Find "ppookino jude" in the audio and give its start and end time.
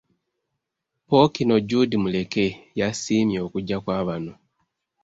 1.05-1.95